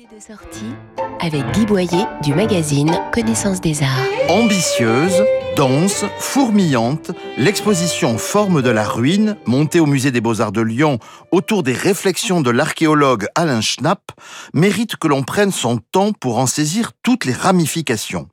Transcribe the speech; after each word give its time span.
De 0.00 0.96
avec 1.20 1.44
Guy 1.52 1.66
Boyer 1.66 2.06
du 2.22 2.32
magazine 2.32 2.90
Connaissance 3.12 3.60
des 3.60 3.82
Arts. 3.82 4.06
Ambitieuse, 4.30 5.22
dense, 5.56 6.06
fourmillante, 6.18 7.10
l'exposition 7.36 8.16
Forme 8.16 8.62
de 8.62 8.70
la 8.70 8.88
ruine, 8.88 9.36
montée 9.44 9.78
au 9.78 9.84
Musée 9.84 10.10
des 10.10 10.22
Beaux-Arts 10.22 10.52
de 10.52 10.62
Lyon 10.62 11.00
autour 11.32 11.62
des 11.62 11.74
réflexions 11.74 12.40
de 12.40 12.50
l'archéologue 12.50 13.26
Alain 13.34 13.60
Schnapp, 13.60 14.12
mérite 14.54 14.96
que 14.96 15.06
l'on 15.06 15.22
prenne 15.22 15.52
son 15.52 15.76
temps 15.76 16.12
pour 16.12 16.38
en 16.38 16.46
saisir 16.46 16.92
toutes 17.02 17.26
les 17.26 17.34
ramifications. 17.34 18.26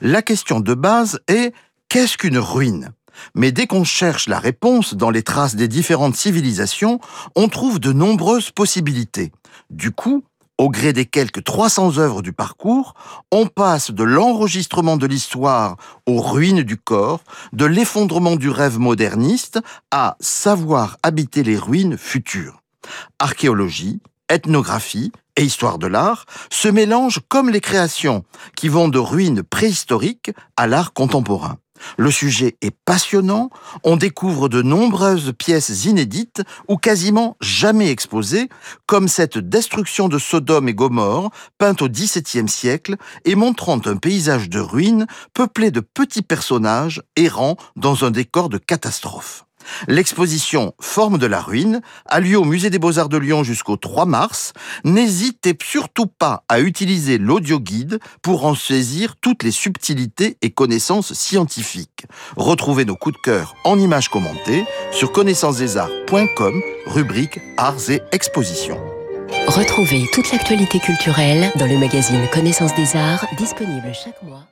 La 0.00 0.22
question 0.22 0.60
de 0.60 0.74
base 0.74 1.18
est 1.26 1.52
qu'est-ce 1.88 2.16
qu'une 2.16 2.38
ruine? 2.38 2.92
Mais 3.34 3.50
dès 3.50 3.66
qu'on 3.66 3.82
cherche 3.82 4.28
la 4.28 4.38
réponse 4.38 4.94
dans 4.94 5.10
les 5.10 5.24
traces 5.24 5.56
des 5.56 5.66
différentes 5.66 6.14
civilisations, 6.14 7.00
on 7.34 7.48
trouve 7.48 7.80
de 7.80 7.92
nombreuses 7.92 8.52
possibilités. 8.52 9.32
Du 9.70 9.90
coup, 9.90 10.22
au 10.58 10.68
gré 10.68 10.92
des 10.92 11.06
quelques 11.06 11.44
300 11.44 11.98
œuvres 11.98 12.20
du 12.20 12.32
parcours, 12.32 12.94
on 13.32 13.46
passe 13.46 13.92
de 13.92 14.02
l'enregistrement 14.02 14.96
de 14.96 15.06
l'histoire 15.06 15.76
aux 16.06 16.20
ruines 16.20 16.62
du 16.62 16.76
corps, 16.76 17.20
de 17.52 17.64
l'effondrement 17.64 18.36
du 18.36 18.50
rêve 18.50 18.78
moderniste 18.78 19.60
à 19.90 20.16
savoir 20.20 20.98
habiter 21.02 21.44
les 21.44 21.56
ruines 21.56 21.96
futures. 21.96 22.62
Archéologie, 23.18 24.00
ethnographie 24.28 25.12
et 25.36 25.44
histoire 25.44 25.78
de 25.78 25.86
l'art 25.86 26.26
se 26.50 26.68
mélangent 26.68 27.20
comme 27.28 27.50
les 27.50 27.60
créations 27.60 28.24
qui 28.56 28.68
vont 28.68 28.88
de 28.88 28.98
ruines 28.98 29.42
préhistoriques 29.42 30.32
à 30.56 30.66
l'art 30.66 30.92
contemporain. 30.92 31.58
Le 31.96 32.10
sujet 32.10 32.56
est 32.60 32.76
passionnant, 32.84 33.50
on 33.84 33.96
découvre 33.96 34.48
de 34.48 34.62
nombreuses 34.62 35.32
pièces 35.36 35.84
inédites 35.84 36.42
ou 36.68 36.76
quasiment 36.76 37.36
jamais 37.40 37.90
exposées, 37.90 38.48
comme 38.86 39.08
cette 39.08 39.38
destruction 39.38 40.08
de 40.08 40.18
Sodome 40.18 40.68
et 40.68 40.74
Gomorre, 40.74 41.30
peinte 41.58 41.82
au 41.82 41.88
XVIIe 41.88 42.48
siècle 42.48 42.96
et 43.24 43.34
montrant 43.34 43.80
un 43.86 43.96
paysage 43.96 44.48
de 44.48 44.60
ruines 44.60 45.06
peuplé 45.34 45.70
de 45.70 45.80
petits 45.80 46.22
personnages 46.22 47.02
errant 47.16 47.56
dans 47.76 48.04
un 48.04 48.10
décor 48.10 48.48
de 48.48 48.58
catastrophe. 48.58 49.47
L'exposition 49.86 50.74
Forme 50.80 51.18
de 51.18 51.26
la 51.26 51.40
ruine 51.40 51.80
a 52.06 52.20
lieu 52.20 52.38
au 52.38 52.44
Musée 52.44 52.70
des 52.70 52.78
Beaux-Arts 52.78 53.08
de 53.08 53.18
Lyon 53.18 53.44
jusqu'au 53.44 53.76
3 53.76 54.06
mars. 54.06 54.52
N'hésitez 54.84 55.56
surtout 55.62 56.06
pas 56.06 56.44
à 56.48 56.60
utiliser 56.60 57.18
l'audio-guide 57.18 57.98
pour 58.22 58.44
en 58.44 58.54
saisir 58.54 59.16
toutes 59.20 59.42
les 59.42 59.50
subtilités 59.50 60.36
et 60.42 60.50
connaissances 60.50 61.12
scientifiques. 61.12 62.06
Retrouvez 62.36 62.84
nos 62.84 62.96
coups 62.96 63.16
de 63.16 63.22
cœur 63.22 63.54
en 63.64 63.78
images 63.78 64.08
commentées 64.08 64.64
sur 64.92 65.12
connaissancesdesarts.com, 65.12 66.62
rubrique 66.86 67.40
Arts 67.56 67.90
et 67.90 68.02
Expositions. 68.12 68.80
Retrouvez 69.46 70.06
toute 70.12 70.30
l'actualité 70.32 70.78
culturelle 70.78 71.50
dans 71.56 71.66
le 71.66 71.78
magazine 71.78 72.26
Connaissance 72.32 72.74
des 72.74 72.96
Arts, 72.96 73.26
disponible 73.36 73.92
chaque 73.92 74.22
mois. 74.22 74.44